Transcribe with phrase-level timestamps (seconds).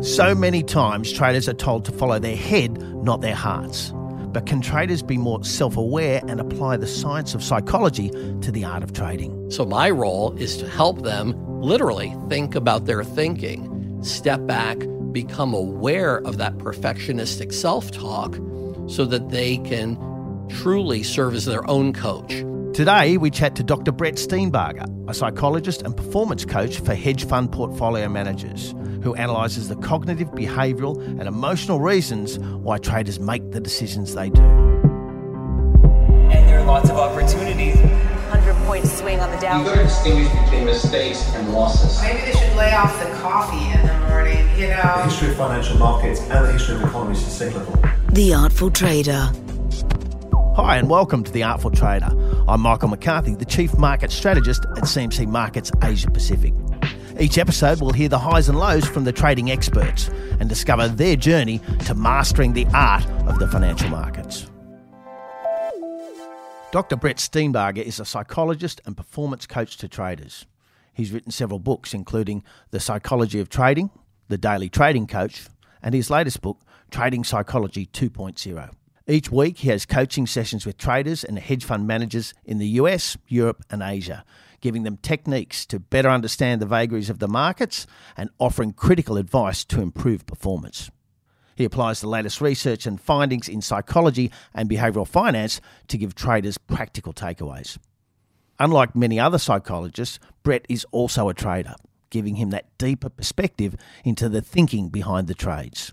[0.00, 3.92] So many times traders are told to follow their head, not their hearts.
[4.32, 8.64] But can traders be more self aware and apply the science of psychology to the
[8.64, 9.50] art of trading?
[9.50, 14.78] So, my role is to help them literally think about their thinking, step back,
[15.10, 18.36] become aware of that perfectionistic self talk
[18.86, 19.98] so that they can
[20.48, 22.44] truly serve as their own coach.
[22.72, 23.90] Today, we chat to Dr.
[23.90, 28.72] Brett Steenbarger, a psychologist and performance coach for hedge fund portfolio managers,
[29.02, 34.42] who analyses the cognitive, behavioural, and emotional reasons why traders make the decisions they do.
[36.30, 37.76] And there are lots of opportunities.
[37.76, 39.58] 100 point swing on the Dow.
[39.58, 42.02] You've got to distinguish between mistakes and losses.
[42.02, 44.82] Maybe they should lay off the coffee in the morning, you know.
[44.82, 47.74] The history of financial markets and the history of economies is cyclical.
[48.12, 49.32] The Artful Trader.
[50.56, 52.10] Hi, and welcome to The Artful Trader.
[52.48, 56.52] I'm Michael McCarthy, the Chief Market Strategist at CMC Markets Asia Pacific.
[57.20, 60.08] Each episode, we'll hear the highs and lows from the trading experts
[60.38, 64.48] and discover their journey to mastering the art of the financial markets.
[66.70, 66.94] Dr.
[66.94, 70.46] Brett Steenbarger is a psychologist and performance coach to traders.
[70.92, 73.90] He's written several books, including The Psychology of Trading,
[74.28, 75.48] The Daily Trading Coach,
[75.82, 76.60] and his latest book,
[76.92, 78.70] Trading Psychology 2.0.
[79.08, 83.16] Each week, he has coaching sessions with traders and hedge fund managers in the US,
[83.26, 84.24] Europe, and Asia,
[84.60, 89.64] giving them techniques to better understand the vagaries of the markets and offering critical advice
[89.64, 90.90] to improve performance.
[91.54, 96.56] He applies the latest research and findings in psychology and behavioural finance to give traders
[96.56, 97.78] practical takeaways.
[98.60, 101.74] Unlike many other psychologists, Brett is also a trader,
[102.10, 105.92] giving him that deeper perspective into the thinking behind the trades.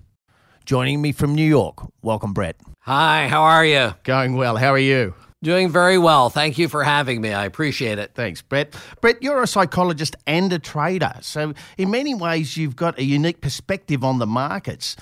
[0.65, 2.57] Joining me from New York, welcome, Brett.
[2.81, 3.93] Hi, how are you?
[4.03, 4.57] Going well.
[4.57, 5.13] How are you?
[5.43, 6.29] Doing very well.
[6.29, 7.31] Thank you for having me.
[7.31, 8.11] I appreciate it.
[8.15, 8.75] Thanks, Brett.
[9.01, 11.13] Brett, you're a psychologist and a trader.
[11.21, 14.95] So, in many ways, you've got a unique perspective on the markets.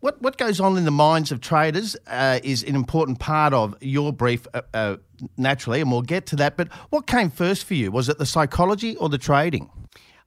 [0.00, 3.74] What, what goes on in the minds of traders uh, is an important part of
[3.80, 4.96] your brief, uh, uh,
[5.36, 6.56] naturally, and we'll get to that.
[6.56, 7.90] But what came first for you?
[7.90, 9.70] Was it the psychology or the trading?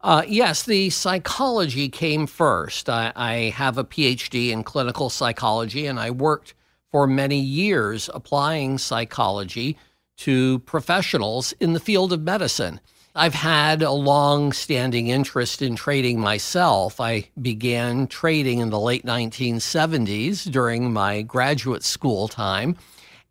[0.02, 2.90] Uh, yes, the psychology came first.
[2.90, 6.54] I, I have a PhD in clinical psychology, and I worked
[6.92, 9.78] for many years applying psychology
[10.18, 12.80] to professionals in the field of medicine.
[13.16, 17.02] I've had a long standing interest in trading myself.
[17.02, 22.78] I began trading in the late 1970s during my graduate school time,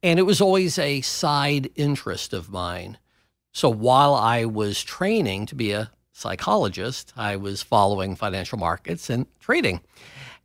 [0.02, 2.98] and it was always a side interest of mine.
[3.52, 9.26] So while I was training to be a psychologist, I was following financial markets and
[9.38, 9.80] trading.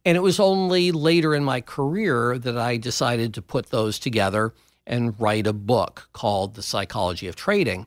[0.03, 4.53] And it was only later in my career that I decided to put those together
[4.87, 7.85] and write a book called The Psychology of Trading.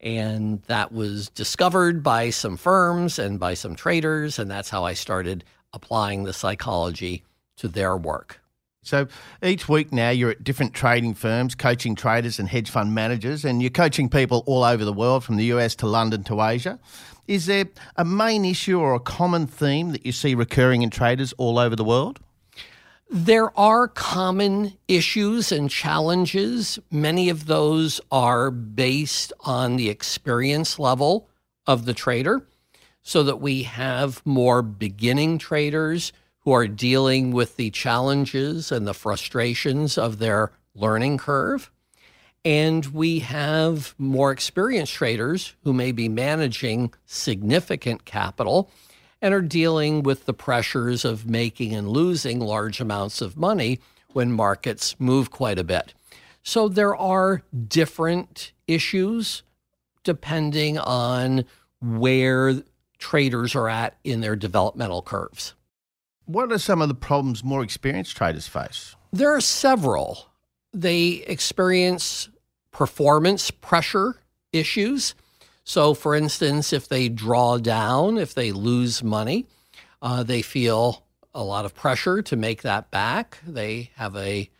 [0.00, 4.40] And that was discovered by some firms and by some traders.
[4.40, 7.22] And that's how I started applying the psychology
[7.58, 8.41] to their work.
[8.84, 9.06] So
[9.44, 13.62] each week now, you're at different trading firms, coaching traders and hedge fund managers, and
[13.62, 16.80] you're coaching people all over the world, from the US to London to Asia.
[17.28, 17.66] Is there
[17.96, 21.76] a main issue or a common theme that you see recurring in traders all over
[21.76, 22.18] the world?
[23.08, 26.80] There are common issues and challenges.
[26.90, 31.28] Many of those are based on the experience level
[31.68, 32.44] of the trader,
[33.02, 36.12] so that we have more beginning traders
[36.44, 41.70] who are dealing with the challenges and the frustrations of their learning curve.
[42.44, 48.70] And we have more experienced traders who may be managing significant capital
[49.20, 53.78] and are dealing with the pressures of making and losing large amounts of money
[54.12, 55.94] when markets move quite a bit.
[56.42, 59.44] So there are different issues
[60.02, 61.44] depending on
[61.80, 62.62] where
[62.98, 65.54] traders are at in their developmental curves.
[66.26, 68.94] What are some of the problems more experienced traders face?
[69.12, 70.26] There are several.
[70.72, 72.28] They experience
[72.70, 74.16] performance pressure
[74.52, 75.14] issues.
[75.64, 79.46] So, for instance, if they draw down, if they lose money,
[80.00, 81.04] uh, they feel
[81.34, 83.38] a lot of pressure to make that back.
[83.46, 84.50] They have a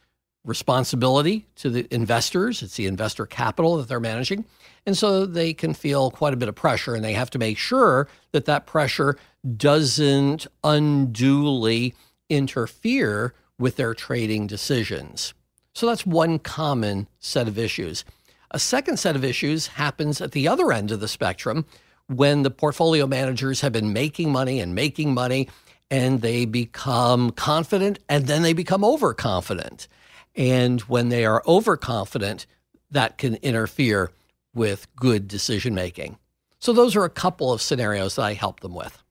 [0.45, 2.63] responsibility to the investors.
[2.63, 4.45] It's the investor capital that they're managing.
[4.85, 7.57] And so they can feel quite a bit of pressure, and they have to make
[7.57, 9.17] sure that that pressure
[9.57, 11.95] doesn't unduly
[12.29, 15.35] interfere with their trading decisions.
[15.75, 18.05] So that's one common set of issues.
[18.51, 21.65] A second set of issues happens at the other end of the spectrum
[22.09, 25.49] when the portfolio managers have been making money and making money
[25.91, 29.89] and they become confident and then they become overconfident.
[30.35, 32.47] And when they are overconfident,
[32.91, 34.11] that can interfere
[34.55, 36.19] with good decision making.
[36.59, 39.03] So, those are a couple of scenarios that I help them with.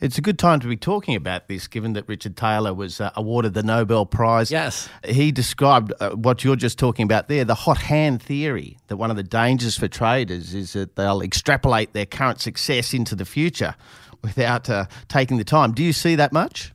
[0.00, 3.10] It's a good time to be talking about this, given that Richard Thaler was uh,
[3.16, 4.50] awarded the Nobel Prize.
[4.50, 4.88] Yes.
[5.04, 9.10] He described uh, what you're just talking about there the hot hand theory, that one
[9.10, 13.74] of the dangers for traders is that they'll extrapolate their current success into the future
[14.22, 15.72] without uh, taking the time.
[15.72, 16.73] Do you see that much?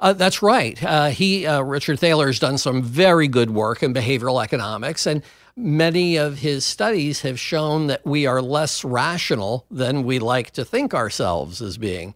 [0.00, 0.82] Uh, that's right.
[0.82, 5.22] Uh, he, uh, Richard Thaler, has done some very good work in behavioral economics, and
[5.56, 10.64] many of his studies have shown that we are less rational than we like to
[10.64, 12.14] think ourselves as being.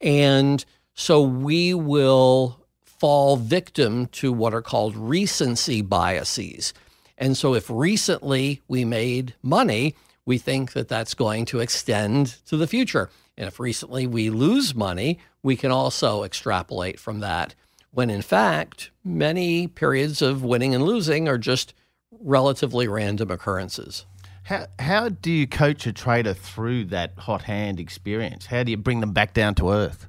[0.00, 0.64] And
[0.94, 6.72] so we will fall victim to what are called recency biases.
[7.18, 9.94] And so if recently we made money,
[10.24, 13.10] we think that that's going to extend to the future.
[13.38, 17.54] And if recently we lose money, we can also extrapolate from that.
[17.92, 21.72] When in fact, many periods of winning and losing are just
[22.10, 24.04] relatively random occurrences.
[24.42, 28.46] How, how do you coach a trader through that hot hand experience?
[28.46, 30.08] How do you bring them back down to earth?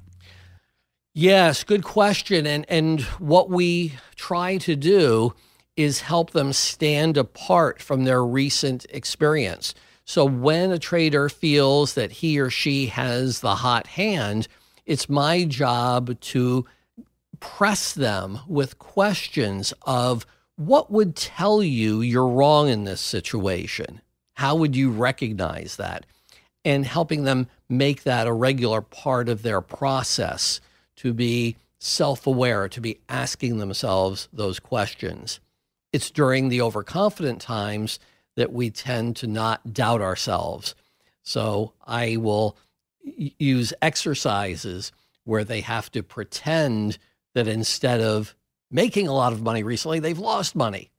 [1.14, 2.46] Yes, good question.
[2.46, 5.34] And and what we try to do
[5.76, 9.74] is help them stand apart from their recent experience.
[10.10, 14.48] So when a trader feels that he or she has the hot hand,
[14.84, 16.66] it's my job to
[17.38, 20.26] press them with questions of
[20.56, 24.00] what would tell you you're wrong in this situation?
[24.34, 26.06] How would you recognize that?
[26.64, 30.60] And helping them make that a regular part of their process
[30.96, 35.38] to be self aware, to be asking themselves those questions.
[35.92, 38.00] It's during the overconfident times
[38.40, 40.74] that we tend to not doubt ourselves.
[41.22, 42.56] So I will
[43.02, 44.92] use exercises
[45.24, 46.96] where they have to pretend
[47.34, 48.34] that instead of
[48.70, 50.90] making a lot of money recently, they've lost money.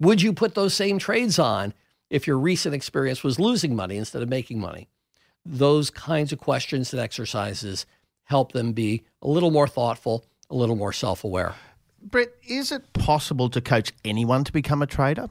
[0.00, 1.74] Would you put those same trades on
[2.08, 4.88] if your recent experience was losing money instead of making money?
[5.44, 7.84] Those kinds of questions and exercises
[8.24, 11.56] help them be a little more thoughtful, a little more self aware.
[12.00, 15.28] Brett, is it possible to coach anyone to become a trader?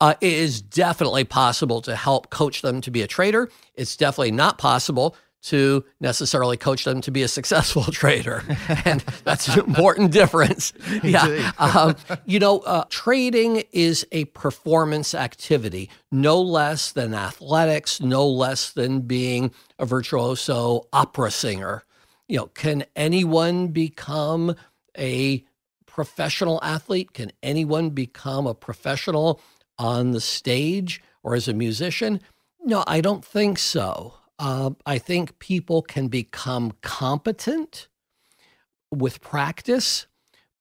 [0.00, 3.50] Uh, it is definitely possible to help coach them to be a trader.
[3.74, 8.42] It's definitely not possible to necessarily coach them to be a successful trader.
[8.84, 10.72] and that's an important difference.
[11.02, 11.52] Yeah.
[11.58, 18.72] Um, you know, uh, trading is a performance activity, no less than athletics, no less
[18.72, 21.82] than being a virtuoso opera singer.
[22.28, 24.54] You know, can anyone become
[24.96, 25.44] a
[25.86, 27.12] professional athlete?
[27.12, 29.40] Can anyone become a professional
[29.78, 32.20] on the stage or as a musician?
[32.62, 34.14] No, I don't think so.
[34.38, 37.88] Uh, I think people can become competent
[38.90, 40.06] with practice,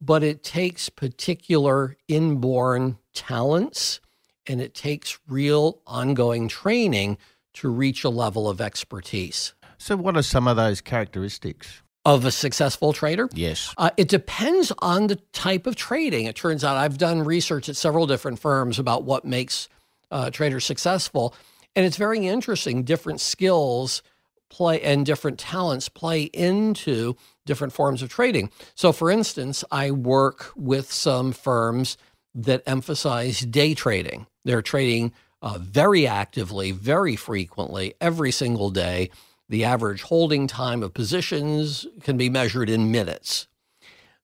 [0.01, 3.99] but it takes particular inborn talents
[4.47, 7.17] and it takes real ongoing training
[7.53, 9.53] to reach a level of expertise.
[9.77, 11.81] So, what are some of those characteristics?
[12.05, 13.29] Of a successful trader?
[13.33, 13.73] Yes.
[13.77, 16.25] Uh, it depends on the type of trading.
[16.25, 19.69] It turns out I've done research at several different firms about what makes
[20.11, 21.33] uh, traders successful.
[21.75, 22.83] And it's very interesting.
[22.83, 24.03] Different skills
[24.49, 27.15] play and different talents play into
[27.45, 28.51] different forms of trading.
[28.75, 31.97] So, for instance, I work with some firms
[32.35, 34.27] that emphasize day trading.
[34.43, 39.09] They're trading uh, very actively, very frequently, every single day.
[39.49, 43.47] The average holding time of positions can be measured in minutes.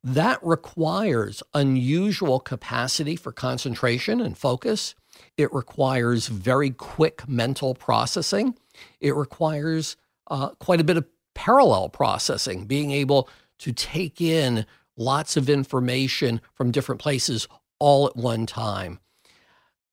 [0.04, 4.96] That requires unusual capacity for concentration and focus.
[5.38, 8.56] It requires very quick mental processing.
[9.02, 9.98] It requires
[10.32, 16.42] uh, quite a bit of parallel processing, being able to take in lots of information
[16.54, 17.48] from different places
[17.80, 19.00] all at one time.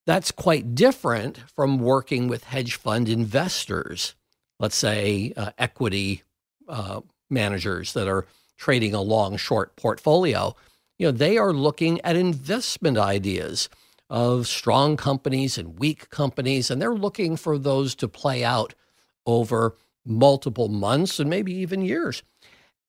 [0.07, 4.15] That's quite different from working with hedge fund investors,
[4.59, 6.23] let's say uh, equity
[6.69, 10.55] uh, managers that are trading a long short portfolio.
[10.99, 13.69] You know, they are looking at investment ideas
[14.09, 18.75] of strong companies and weak companies, and they're looking for those to play out
[19.27, 22.23] over multiple months and maybe even years.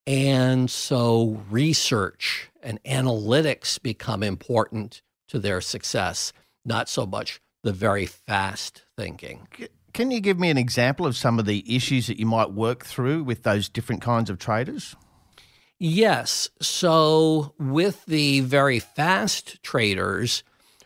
[0.06, 6.32] And so research and analytics become important to their success,
[6.64, 9.48] not so much the very fast thinking.
[9.98, 12.86] Can you give me an example of some of the issues that you might work
[12.86, 14.96] through with those different kinds of traders?
[15.80, 16.52] Yes.
[16.62, 20.44] So, with the very fast traders,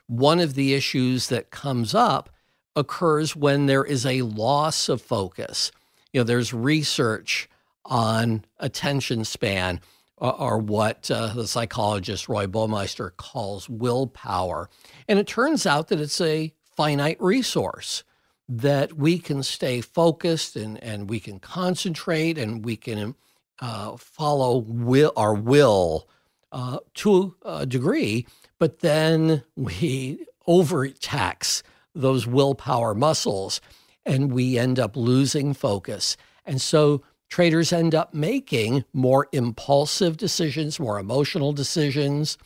[0.08, 2.30] one of the issues that comes up
[2.74, 5.74] occurs when there is a loss of focus.
[6.14, 7.50] You know, there's research
[7.84, 9.82] on attention span,
[10.16, 14.70] or, or what uh, the psychologist Roy Baumeister calls willpower.
[15.10, 18.06] And it turns out that it's a finite resource
[18.54, 23.16] that we can stay focused and, and we can concentrate and we can
[23.62, 26.10] uh, follow will our will
[26.52, 28.28] uh, to a degree,
[28.60, 31.64] but then we overtax
[31.96, 33.62] those willpower muscles
[34.06, 36.18] and we end up losing focus.
[36.46, 42.38] And so traders end up making more impulsive decisions, more emotional decisions,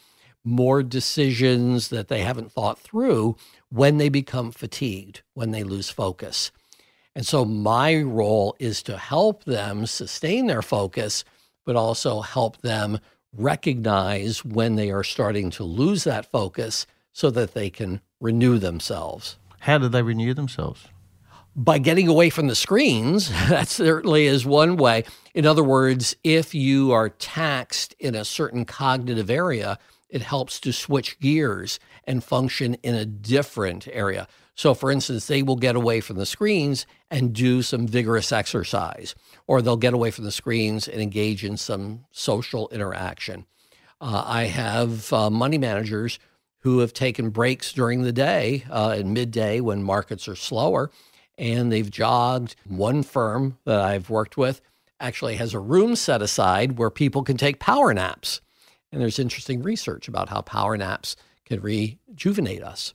[0.46, 3.36] more decisions that they haven't thought through
[3.70, 6.52] when they become fatigued, when they lose focus.
[7.16, 11.24] And so my role is to help them sustain their focus,
[11.66, 13.00] but also help them
[13.34, 19.38] recognize when they are starting to lose that focus so that they can renew themselves.
[19.60, 20.88] How do they renew themselves?
[21.56, 25.06] By getting away from the screens, that certainly is one way.
[25.34, 30.72] In other words, if you are taxed in a certain cognitive area, it helps to
[30.72, 34.28] switch gears and function in a different area.
[34.56, 39.14] So, for instance, they will get away from the screens and do some vigorous exercise,
[39.48, 43.46] or they'll get away from the screens and engage in some social interaction.
[44.00, 46.20] Uh, I have uh, money managers
[46.60, 50.90] who have taken breaks during the day uh, midday when markets are slower,
[51.38, 52.56] and they've jogged.
[52.66, 54.62] One firm that I've worked with
[55.00, 58.42] actually has a room set aside where people can take power naps.
[58.96, 62.94] And there's interesting research about how power naps can rejuvenate us.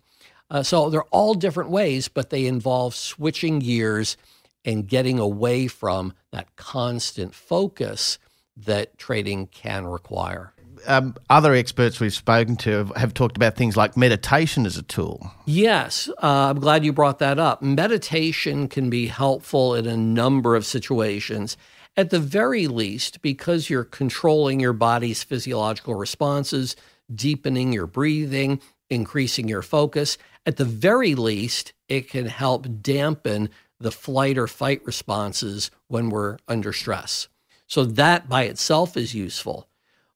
[0.51, 4.17] Uh, so they're all different ways, but they involve switching gears
[4.65, 8.19] and getting away from that constant focus
[8.57, 10.55] that trading can require.
[10.87, 14.83] Um, other experts we've spoken to have, have, talked about things like meditation as a
[14.83, 15.31] tool.
[15.45, 17.61] Yes, uh, I'm glad you brought that up.
[17.61, 21.59] Meditation can be helpful in a number of situations.
[22.01, 26.75] At the very least, because you're controlling your body's physiological responses,
[27.15, 30.17] deepening your breathing, increasing your focus,
[30.47, 36.39] at the very least, it can help dampen the flight or fight responses when we're
[36.49, 37.29] under stress.
[37.67, 39.69] So, that by itself is useful.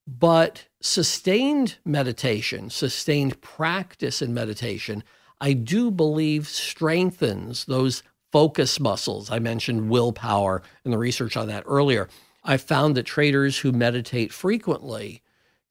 [0.06, 5.04] But sustained meditation, sustained practice in meditation,
[5.38, 8.02] I do believe strengthens those
[8.34, 9.30] focus muscles.
[9.30, 12.08] I mentioned willpower and the research on that earlier.
[12.42, 15.22] I found that traders who meditate frequently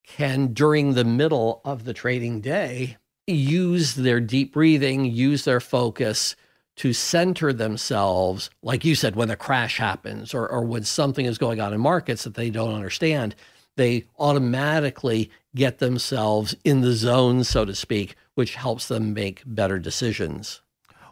[0.08, 2.96] can, during the middle of the trading day,
[3.28, 6.38] use their deep breathing, use their focus
[6.78, 11.38] to center themselves, like you said, when a crash happens or, or when something is
[11.38, 13.36] going on in markets that they don't understand,
[13.76, 19.80] they automatically get themselves in the zone, so to speak, which helps them make better
[19.80, 20.62] decisions.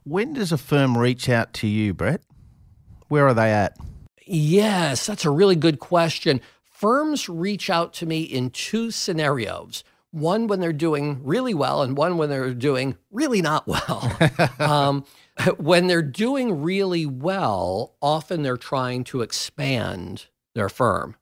[0.04, 2.22] When does a firm reach out to you, Brett?
[3.08, 3.78] Where are they at?
[4.26, 6.42] Yes, that's a really good question.
[6.64, 11.96] Firms reach out to me in two scenarios one when they're doing really well and
[11.96, 14.18] one when they're doing really not well.
[14.60, 15.06] um,
[15.58, 21.16] when they're doing really well, often they're trying to expand their firm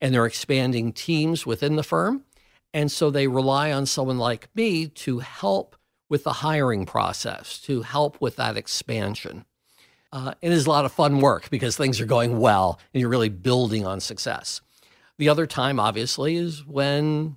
[0.00, 2.24] and they're expanding teams within the firm.
[2.72, 5.76] And so they rely on someone like me to help
[6.10, 9.46] with the hiring process, to help with that expansion.
[10.12, 13.08] Uh, it is a lot of fun work because things are going well and you're
[13.08, 14.60] really building on success.
[15.16, 17.36] The other time, obviously, is when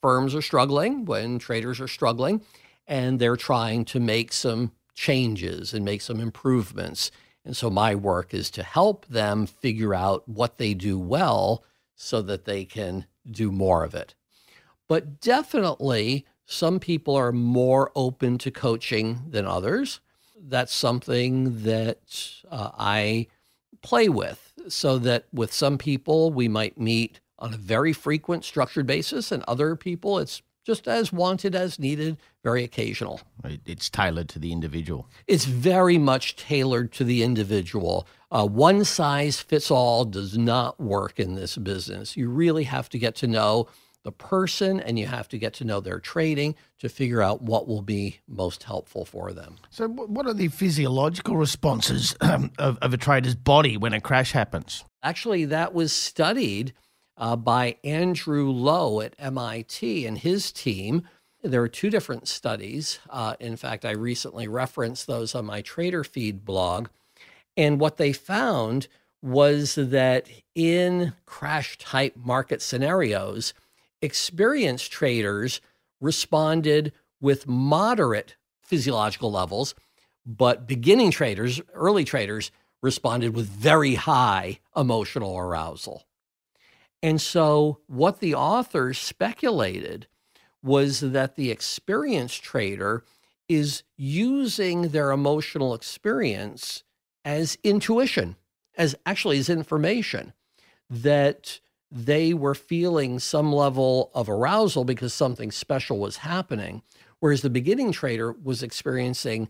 [0.00, 2.40] firms are struggling, when traders are struggling,
[2.86, 7.10] and they're trying to make some changes and make some improvements.
[7.44, 11.62] And so my work is to help them figure out what they do well
[11.94, 14.14] so that they can do more of it.
[14.88, 20.00] But definitely, some people are more open to coaching than others.
[20.40, 21.98] That's something that
[22.50, 23.26] uh, I
[23.82, 28.86] play with, so that with some people, we might meet on a very frequent, structured
[28.86, 33.20] basis, and other people, it's just as wanted as needed, very occasional.
[33.66, 35.06] It's tailored to the individual.
[35.26, 38.06] It's very much tailored to the individual.
[38.30, 42.16] Uh, one size fits all does not work in this business.
[42.16, 43.68] You really have to get to know
[44.08, 47.68] the person and you have to get to know their trading to figure out what
[47.68, 49.56] will be most helpful for them.
[49.68, 54.32] So, what are the physiological responses um, of, of a trader's body when a crash
[54.32, 54.82] happens?
[55.02, 56.72] Actually, that was studied
[57.18, 61.02] uh, by Andrew Lo at MIT and his team.
[61.42, 63.00] There are two different studies.
[63.10, 66.88] Uh, in fact, I recently referenced those on my Trader Feed blog.
[67.58, 68.88] And what they found
[69.20, 73.52] was that in crash type market scenarios,
[74.02, 75.60] experienced traders
[76.00, 79.74] responded with moderate physiological levels,
[80.26, 82.50] but beginning traders, early traders,
[82.82, 86.04] responded with very high emotional arousal.
[87.02, 90.06] And so, what the authors speculated
[90.62, 93.04] was that the experienced trader
[93.48, 96.84] is using their emotional experience
[97.24, 98.36] as intuition,
[98.76, 100.32] as actually as information.
[100.90, 106.82] that they were feeling some level of arousal because something special was happening,
[107.20, 109.48] whereas the beginning trader was experiencing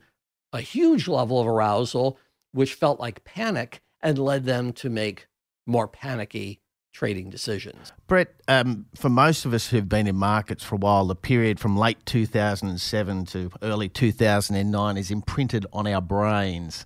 [0.52, 2.18] a huge level of arousal,
[2.52, 5.26] which felt like panic and led them to make
[5.66, 6.60] more panicky
[6.92, 7.92] trading decisions.
[8.06, 11.60] Brett, um, for most of us who've been in markets for a while, the period
[11.60, 16.84] from late 2007 to early 2009 is imprinted on our brains.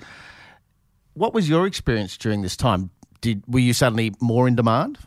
[1.15, 2.91] What was your experience during this time?
[3.21, 4.99] Did were you suddenly more in demand?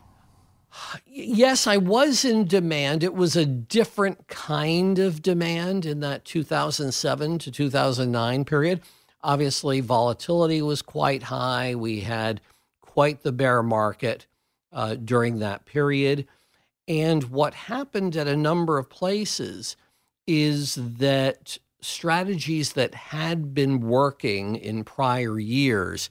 [1.06, 3.04] Yes, I was in demand.
[3.04, 8.82] It was a different kind of demand in that 2007 to 2009 period.
[9.24, 11.76] Obviously, volatility was quite high.
[11.76, 12.42] We had
[12.82, 14.28] quite the bear market
[14.72, 16.28] uh, during that period.
[16.88, 19.76] And what happened at a number of places
[20.28, 26.10] is that strategies that had been working in prior years,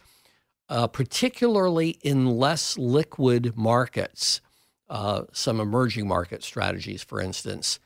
[0.68, 4.40] uh, particularly in less liquid markets,
[4.88, 7.78] uh, some emerging market strategies, for instance,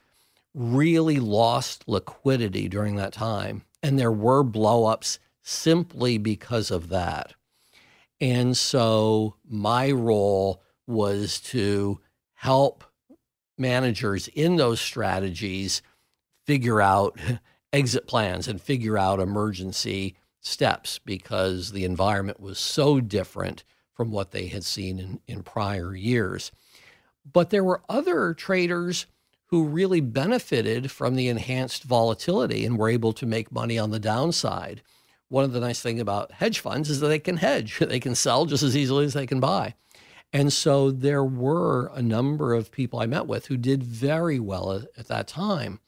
[0.55, 3.63] really lost liquidity during that time.
[3.83, 7.35] And there were blowups simply because of that.
[8.21, 12.01] And so my role was to
[12.35, 12.85] help
[13.57, 15.83] managers in those strategies
[16.45, 17.19] figure out
[17.73, 24.31] exit plans and figure out emergency steps because the environment was so different from what
[24.31, 26.53] they had seen in, in prior years.
[27.33, 29.07] But there were other traders
[29.47, 33.99] who really benefited from the enhanced volatility and were able to make money on the
[33.99, 34.83] downside.
[35.29, 37.79] One of the nice things about hedge funds is that they can hedge.
[37.89, 39.75] They can sell just as easily as they can buy.
[40.33, 44.73] And so there were a number of people I met with who did very well
[44.73, 45.81] at, at that time.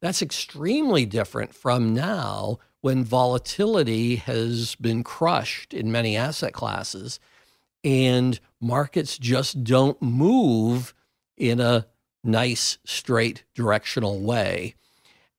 [0.00, 7.20] That's extremely different from now when volatility has been crushed in many asset classes
[7.84, 10.94] and markets just don't move
[11.36, 11.86] in a
[12.24, 14.74] nice, straight, directional way.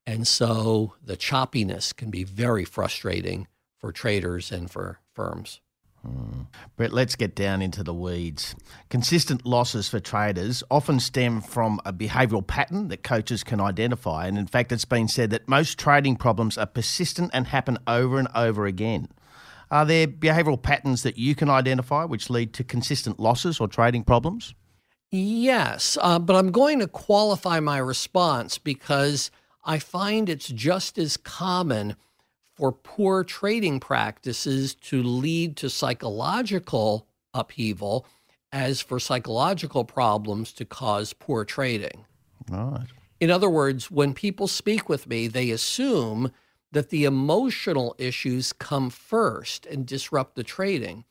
[0.05, 3.47] And so the choppiness can be very frustrating
[3.79, 5.61] for traders and for firms.
[6.05, 6.41] Hmm.
[6.75, 8.55] Brett, let's get down into the weeds.
[8.89, 14.27] Consistent losses for traders often stem from a behavioural pattern that coaches can identify.
[14.27, 18.19] And in fact, it's been said that most trading problems are persistent and happen over
[18.19, 19.07] and over again.
[19.71, 24.03] Are there behavioural patterns that you can identify which lead to consistent losses or trading
[24.03, 24.53] problems?
[25.11, 29.29] Yes, uh, but I'm going to qualify my response because
[29.63, 31.95] I find it's just as common
[32.55, 38.05] for poor trading practices to lead to psychological upheaval
[38.51, 42.05] as for psychological problems to cause poor trading.
[42.49, 42.87] Right.
[43.19, 46.31] In other words, when people speak with me, they assume
[46.73, 51.05] that the emotional issues come first and disrupt the trading.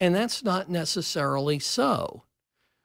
[0.00, 2.24] And that's not necessarily so.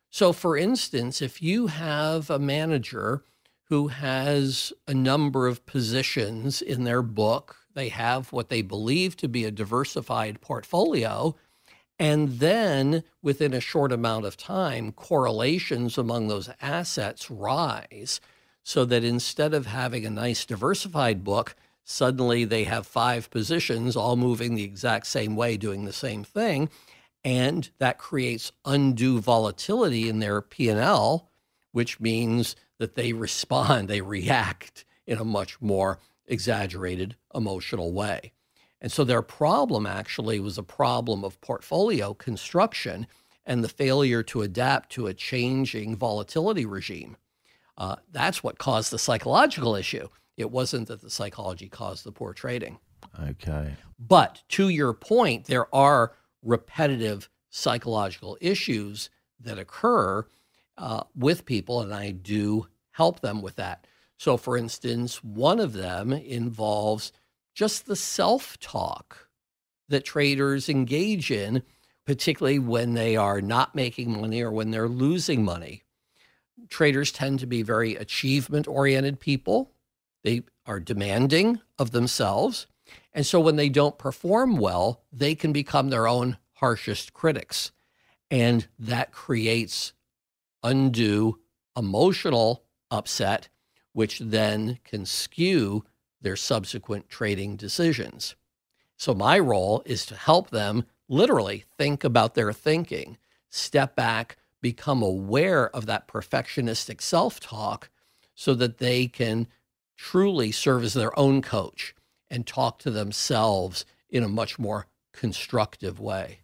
[0.10, 3.24] So, for instance, if you have a manager
[3.70, 9.28] who has a number of positions in their book they have what they believe to
[9.28, 11.36] be a diversified portfolio.
[12.00, 18.20] And then within a short amount of time, correlations among those assets rise
[18.64, 21.56] so that instead of having a nice diversified book,
[21.86, 26.70] suddenly they have five positions all moving the exact same way, doing the same thing.
[27.24, 31.30] And that creates undue volatility in their P&L,
[31.72, 38.34] which means that they respond, they react in a much more exaggerated emotional way.
[38.82, 43.08] And so their problem actually was a problem of portfolio construction
[43.46, 47.16] and the failure to adapt to a changing volatility regime.
[47.78, 50.08] Uh, that's what caused the psychological issue.
[50.38, 52.80] It wasn't that the psychology caused the poor trading.
[53.22, 53.76] Okay.
[54.00, 60.26] But to your point, there are repetitive psychological issues that occur
[60.78, 63.88] uh, with people, and I do help them with that.
[64.18, 67.12] So, for instance, one of them involves
[67.54, 69.30] just the self talk
[69.88, 71.64] that traders engage in,
[72.06, 75.84] particularly when they are not making money or when they're losing money.
[76.70, 79.72] Traders tend to be very achievement oriented people,
[80.26, 82.66] they are demanding of themselves.
[83.14, 87.72] And so when they don't perform well, they can become their own harshest critics.
[88.32, 89.94] And that creates
[90.64, 91.40] undue
[91.78, 93.50] emotional upset
[93.94, 95.86] which then can skew
[96.22, 98.36] their subsequent trading decisions.
[98.98, 103.18] So, my role is to help them literally think about their thinking,
[103.50, 107.90] step back, become aware of that perfectionistic self talk
[108.34, 109.48] so that they can
[109.96, 111.96] truly serve as their own coach
[112.30, 116.40] and talk to themselves in a much more constructive way.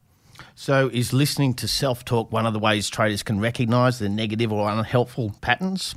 [0.55, 4.51] So, is listening to self talk one of the ways traders can recognize the negative
[4.51, 5.95] or unhelpful patterns?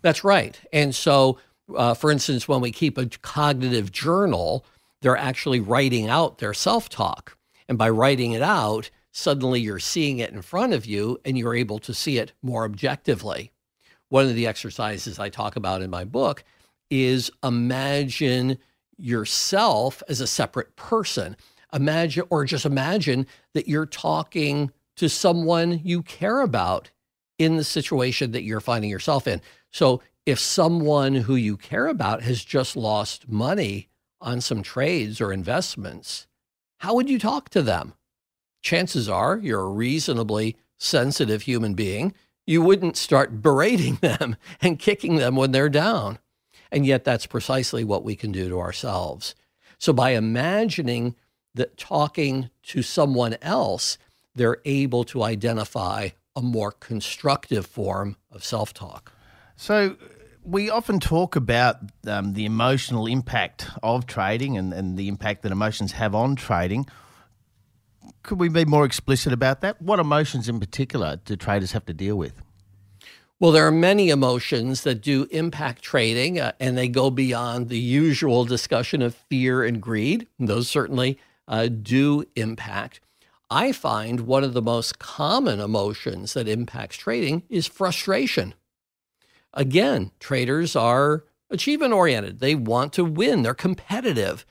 [0.00, 0.58] That's right.
[0.72, 1.38] And so,
[1.74, 4.64] uh, for instance, when we keep a cognitive journal,
[5.02, 7.36] they're actually writing out their self talk.
[7.68, 11.54] And by writing it out, suddenly you're seeing it in front of you and you're
[11.54, 13.52] able to see it more objectively.
[14.08, 16.44] One of the exercises I talk about in my book
[16.90, 18.58] is imagine
[18.96, 21.36] yourself as a separate person.
[21.72, 26.90] Imagine, or just imagine that you're talking to someone you care about
[27.38, 29.40] in the situation that you're finding yourself in.
[29.70, 33.88] So if someone who you care about has just lost money
[34.20, 36.26] on some trades or investments,
[36.78, 37.94] how would you talk to them?
[38.62, 42.14] Chances are you're a reasonably sensitive human being.
[42.46, 46.18] You wouldn't start berating them and kicking them when they're down.
[46.74, 49.36] And yet, that's precisely what we can do to ourselves.
[49.78, 51.14] So, by imagining
[51.54, 53.96] that talking to someone else,
[54.34, 59.12] they're able to identify a more constructive form of self talk.
[59.54, 59.96] So,
[60.42, 61.76] we often talk about
[62.08, 66.88] um, the emotional impact of trading and, and the impact that emotions have on trading.
[68.24, 69.80] Could we be more explicit about that?
[69.80, 72.43] What emotions in particular do traders have to deal with?
[73.44, 77.78] Well, there are many emotions that do impact trading, uh, and they go beyond the
[77.78, 80.26] usual discussion of fear and greed.
[80.38, 83.00] Those certainly uh, do impact.
[83.50, 88.54] I find one of the most common emotions that impacts trading is frustration.
[89.52, 94.46] Again, traders are achievement oriented, they want to win, they're competitive.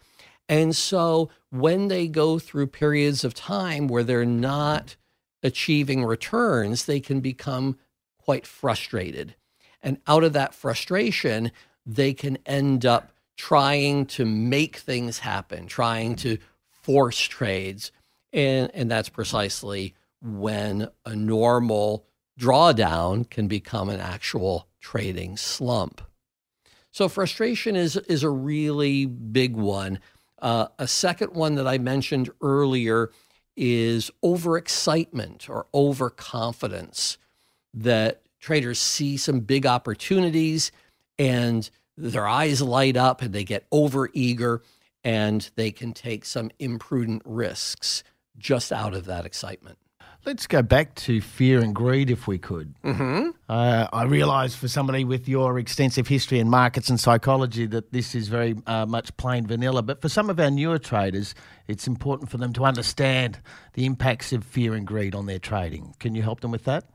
[0.47, 4.97] And so when they go through periods of time where they're not
[5.41, 7.79] achieving returns, they can become
[8.23, 9.35] quite frustrated.
[9.81, 11.51] And out of that frustration,
[11.85, 16.37] they can end up trying to make things happen, trying to
[16.69, 17.91] force trades.
[18.31, 22.05] And, and that's precisely when a normal
[22.39, 26.01] drawdown can become an actual trading slump.
[26.91, 29.99] So frustration is, is a really big one.
[30.39, 33.11] Uh, a second one that I mentioned earlier
[33.55, 37.17] is overexcitement or overconfidence
[37.73, 40.71] that traders see some big opportunities
[41.17, 44.61] and their eyes light up and they get over eager
[45.03, 48.03] and they can take some imprudent risks
[48.37, 49.77] just out of that excitement.
[50.25, 52.73] Let's go back to fear and greed if we could.
[52.81, 53.31] Mm-hmm.
[53.49, 58.15] Uh, I realise for somebody with your extensive history in markets and psychology that this
[58.15, 61.35] is very uh, much plain vanilla, but for some of our newer traders,
[61.67, 63.39] it's important for them to understand
[63.73, 65.93] the impacts of fear and greed on their trading.
[65.99, 66.85] Can you help them with that?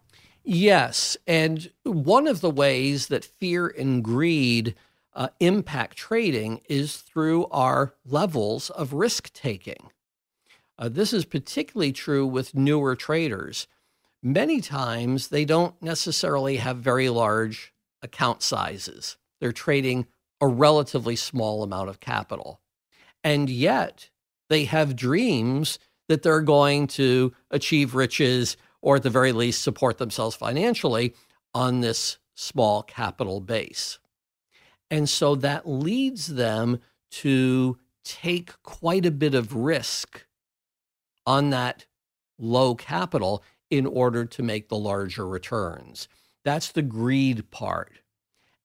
[0.51, 1.15] Yes.
[1.27, 4.75] And one of the ways that fear and greed
[5.13, 9.91] uh, impact trading is through our levels of risk taking.
[10.79, 13.67] Uh, this is particularly true with newer traders.
[14.23, 20.07] Many times they don't necessarily have very large account sizes, they're trading
[20.41, 22.59] a relatively small amount of capital.
[23.23, 24.09] And yet
[24.49, 29.99] they have dreams that they're going to achieve riches or at the very least support
[29.99, 31.15] themselves financially
[31.55, 33.99] on this small capital base.
[34.91, 40.27] And so that leads them to take quite a bit of risk
[41.27, 41.87] on that
[42.39, 46.09] low capital in order to make the larger returns.
[46.45, 48.01] That's the greed part.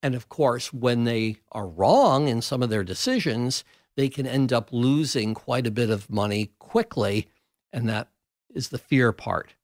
[0.02, 3.64] And of course, when they are wrong in some of their decisions,
[3.96, 7.28] they can end up losing quite a bit of money quickly.
[7.72, 8.10] And that
[8.54, 9.56] is the fear part.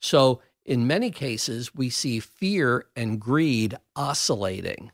[0.00, 4.92] So, in many cases, we see fear and greed oscillating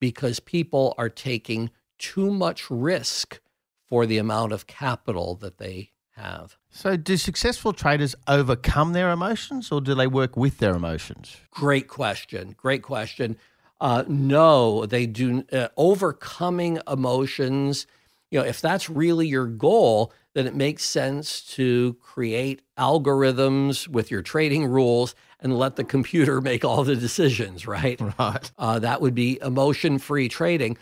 [0.00, 3.40] because people are taking too much risk
[3.86, 6.56] for the amount of capital that they have.
[6.70, 11.36] So, do successful traders overcome their emotions or do they work with their emotions?
[11.50, 12.54] Great question.
[12.56, 13.36] Great question.
[13.80, 15.44] Uh, no, they do.
[15.52, 17.86] Uh, overcoming emotions,
[18.30, 24.10] you know, if that's really your goal, then it makes sense to create algorithms with
[24.10, 28.00] your trading rules and let the computer make all the decisions, right?
[28.18, 28.50] Right.
[28.58, 30.78] Uh, that would be emotion free trading.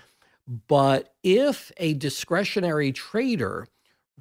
[0.68, 3.68] But if a discretionary trader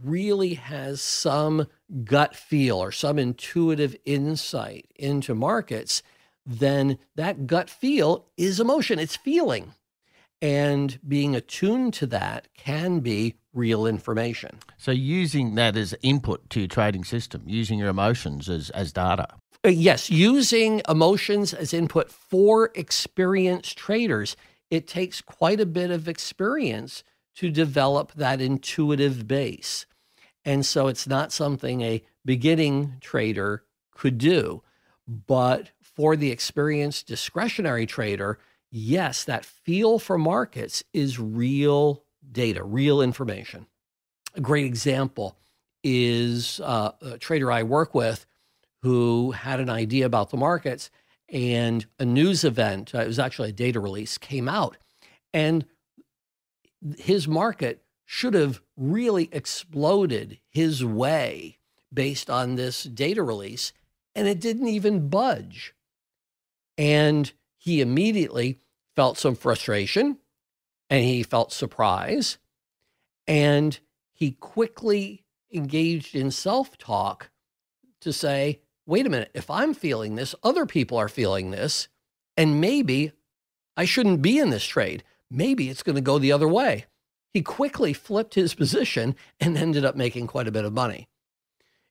[0.04, 1.68] really has some
[2.04, 6.04] gut feel or some intuitive insight into markets,
[6.46, 9.74] then that gut feel is emotion, it's feeling.
[10.42, 14.60] And being attuned to that can be real information.
[14.78, 19.28] So, using that as input to your trading system, using your emotions as, as data.
[19.66, 24.38] Uh, yes, using emotions as input for experienced traders,
[24.70, 27.04] it takes quite a bit of experience
[27.36, 29.86] to develop that intuitive base.
[30.46, 34.64] And so it's not something a beginning trader could do.
[35.08, 38.40] But for the experienced discretionary trader,
[38.72, 43.68] yes, that feel for markets is real data, real information.
[44.36, 45.38] A great example
[45.84, 48.26] is uh, a trader I work with
[48.82, 50.90] who had an idea about the markets
[51.32, 54.78] and a news event, uh, it was actually a data release, came out.
[55.34, 55.66] And
[56.98, 61.60] his market should have really exploded his way
[61.94, 63.74] based on this data release,
[64.16, 65.76] and it didn't even budge.
[66.78, 68.60] And he immediately
[68.96, 70.18] felt some frustration
[70.90, 72.38] and he felt surprise.
[73.28, 73.80] And
[74.14, 75.24] he quickly
[75.54, 77.30] engaged in self talk
[78.02, 81.88] to say, wait a minute, if I'm feeling this, other people are feeling this,
[82.38, 83.12] and maybe
[83.78, 85.04] I shouldn't be in this trade.
[85.30, 86.86] Maybe it's going to go the other way.
[87.32, 91.08] He quickly flipped his position and ended up making quite a bit of money.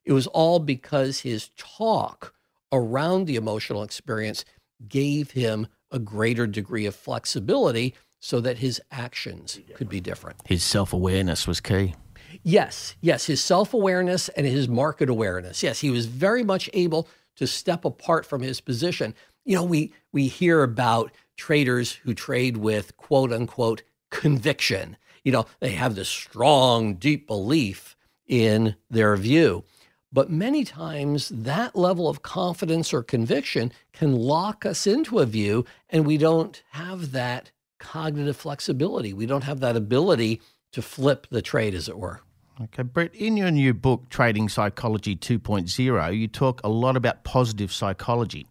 [0.03, 2.33] It was all because his talk
[2.71, 4.43] around the emotional experience
[4.87, 10.37] gave him a greater degree of flexibility so that his actions could be different.
[10.45, 11.95] His self awareness was key.
[12.43, 15.63] Yes, yes, his self awareness and his market awareness.
[15.63, 19.15] Yes, he was very much able to step apart from his position.
[19.45, 24.97] You know, we we hear about traders who trade with quote unquote conviction.
[25.23, 27.95] You know, they have this strong, deep belief
[28.27, 29.63] in their view.
[30.11, 35.65] But many times that level of confidence or conviction can lock us into a view,
[35.89, 39.13] and we don't have that cognitive flexibility.
[39.13, 40.41] We don't have that ability
[40.73, 42.21] to flip the trade, as it were.
[42.61, 47.71] Okay, Brett, in your new book, Trading Psychology 2.0, you talk a lot about positive
[47.71, 48.45] psychology.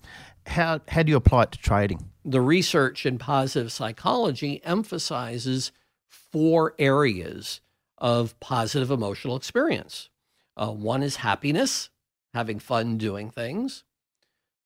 [0.46, 2.08] How, how do you apply it to trading?
[2.24, 5.72] The research in positive psychology emphasizes
[6.08, 7.60] four areas
[7.98, 10.08] of positive emotional experience.
[10.56, 11.90] Uh, one is happiness,
[12.32, 13.84] having fun doing things.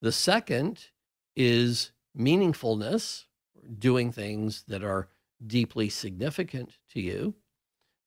[0.00, 0.86] The second
[1.34, 3.24] is meaningfulness,
[3.78, 5.08] doing things that are
[5.46, 7.34] deeply significant to you.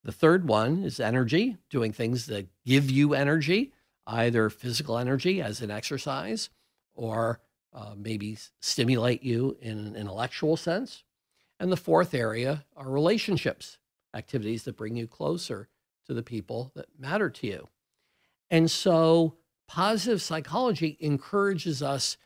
[0.04, 3.74] The third one is energy, doing things that give you energy,
[4.06, 6.50] either physical energy as an exercise
[6.94, 7.40] or
[7.74, 11.04] uh, maybe stimulate you in an intellectual sense.
[11.60, 13.80] And the fourth area are relationships,
[14.14, 15.70] activities that bring you closer
[16.06, 17.68] to the people that matter to you.
[18.50, 19.36] And so
[19.68, 22.18] positive psychology encourages us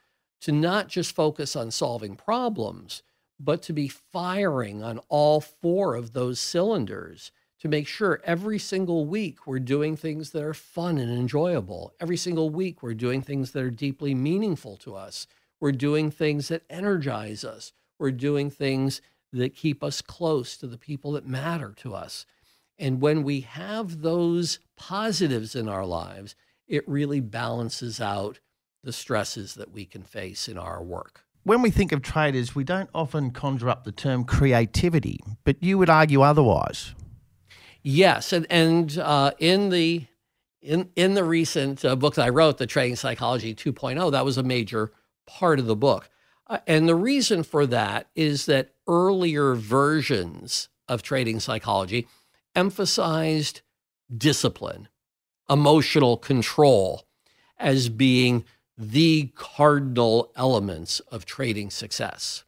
[0.41, 3.03] to not just focus on solving problems,
[3.39, 9.05] but to be firing on all four of those cylinders to make sure every single
[9.05, 11.93] week we're doing things that are fun and enjoyable.
[11.99, 15.27] Every single week we're doing things that are deeply meaningful to us.
[15.59, 17.73] We're doing things that energize us.
[17.97, 19.01] We're doing things
[19.33, 22.25] that keep us close to the people that matter to us.
[22.77, 26.35] And when we have those positives in our lives,
[26.67, 28.39] it really balances out
[28.83, 31.25] the stresses that we can face in our work.
[31.43, 35.77] When we think of traders, we don't often conjure up the term creativity, but you
[35.77, 36.93] would argue otherwise.
[37.81, 40.05] Yes, and and uh, in the
[40.61, 44.37] in in the recent uh, book that I wrote, the Trading Psychology 2.0, that was
[44.37, 44.91] a major
[45.25, 46.09] part of the book.
[46.47, 52.07] Uh, and the reason for that is that earlier versions of trading psychology
[52.55, 53.61] emphasized
[54.15, 54.89] discipline,
[55.49, 57.07] emotional control
[57.57, 58.43] as being
[58.79, 62.45] the cardinal elements of trading success.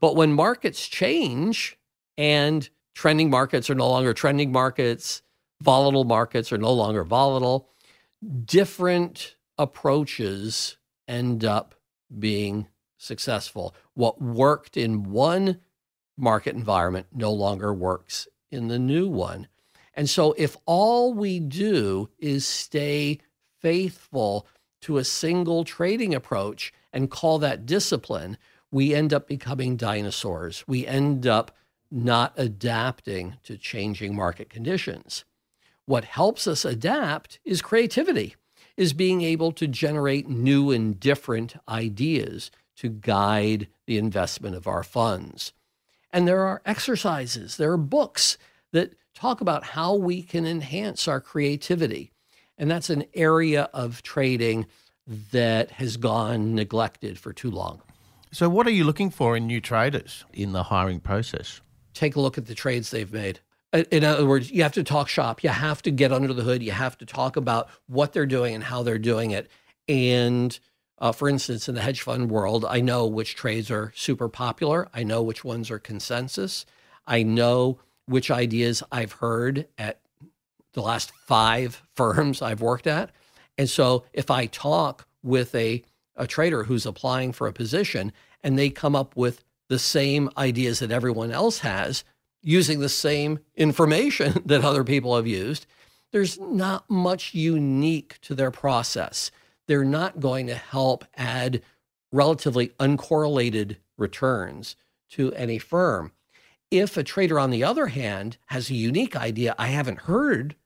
[0.00, 1.78] But when markets change
[2.16, 5.20] and trending markets are no longer trending markets,
[5.60, 7.68] volatile markets are no longer volatile.
[8.46, 11.74] Different approaches end up
[12.18, 12.66] being
[12.96, 13.74] successful.
[13.92, 15.60] What worked in one
[16.16, 19.48] market environment no longer works in the new one.
[19.92, 23.20] And so, if all we do is stay
[23.60, 24.46] faithful
[24.84, 28.38] to a single trading approach and call that discipline,
[28.70, 30.64] we end up becoming dinosaurs.
[30.66, 31.56] We end up
[31.90, 35.24] not adapting to changing market conditions.
[35.86, 38.36] What helps us adapt is creativity,
[38.76, 44.82] is being able to generate new and different ideas to guide the investment of our
[44.82, 45.52] funds.
[46.12, 48.38] And there are exercises, there are books
[48.72, 52.10] that talk about how we can enhance our creativity.
[52.56, 54.66] And that's an area of trading
[55.32, 57.82] that has gone neglected for too long.
[58.32, 61.60] So, what are you looking for in new traders in the hiring process?
[61.94, 63.40] take a look at the trades they've made.
[63.90, 65.42] In other words, you have to talk shop.
[65.42, 66.62] You have to get under the hood.
[66.62, 69.50] You have to talk about what they're doing and how they're doing it.
[69.88, 70.56] And
[70.98, 74.88] uh, for instance, in the hedge fund world, I know which trades are super popular.
[74.94, 76.66] I know which ones are consensus.
[77.06, 80.00] I know which ideas I've heard at
[80.74, 83.10] the last five firms I've worked at.
[83.56, 85.82] And so if I talk with a,
[86.16, 90.80] a trader who's applying for a position and they come up with the same ideas
[90.80, 92.04] that everyone else has
[92.42, 95.66] using the same information that other people have used,
[96.12, 99.30] there's not much unique to their process.
[99.66, 101.62] They're not going to help add
[102.12, 104.76] relatively uncorrelated returns
[105.10, 106.12] to any firm.
[106.70, 110.56] If a trader, on the other hand, has a unique idea I haven't heard,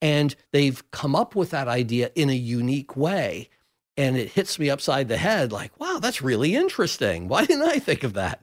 [0.00, 3.48] and they've come up with that idea in a unique way,
[3.96, 7.28] and it hits me upside the head like, wow, that's really interesting.
[7.28, 8.42] Why didn't I think of that?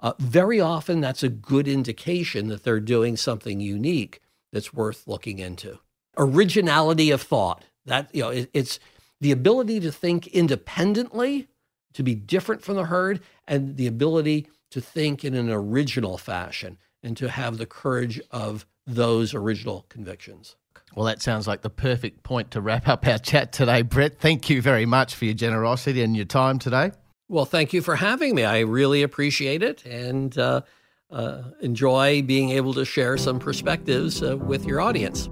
[0.00, 4.20] Uh, very often, that's a good indication that they're doing something unique
[4.52, 5.78] that's worth looking into.
[6.16, 7.64] Originality of thought.
[7.86, 8.80] That you know, it, it's
[9.20, 11.48] the ability to think independently,
[11.92, 16.78] to be different from the herd, and the ability to think in an original fashion
[17.02, 20.56] and to have the courage of those original convictions.
[20.94, 24.18] Well, that sounds like the perfect point to wrap up our chat today, Brett.
[24.18, 26.92] Thank you very much for your generosity and your time today.
[27.28, 28.44] Well, thank you for having me.
[28.44, 30.62] I really appreciate it and uh,
[31.10, 35.28] uh, enjoy being able to share some perspectives uh, with your audience.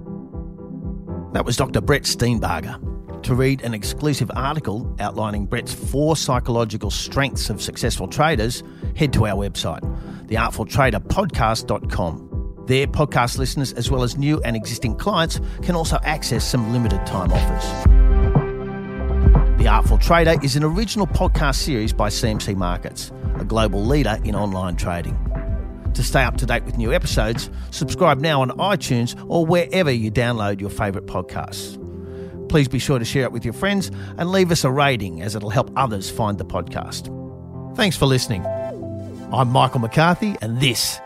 [1.33, 1.81] That was Dr.
[1.81, 2.85] Brett Steenbarger.
[3.23, 8.63] To read an exclusive article outlining Brett's four psychological strengths of successful traders,
[8.95, 9.81] head to our website,
[10.27, 12.28] theartfultraderpodcast.com.
[12.69, 17.03] There, podcast listeners, as well as new and existing clients, can also access some limited
[17.07, 17.83] time offers.
[19.57, 24.35] The Artful Trader is an original podcast series by CMC Markets, a global leader in
[24.35, 25.17] online trading.
[25.95, 30.11] To stay up to date with new episodes, subscribe now on iTunes or wherever you
[30.11, 31.75] download your favourite podcasts.
[32.49, 35.33] Please be sure to share it with your friends and leave us a rating as
[35.33, 37.07] it'll help others find the podcast.
[37.75, 38.45] Thanks for listening.
[39.33, 40.99] I'm Michael McCarthy, and this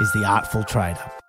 [0.00, 1.19] is The Artful Trader.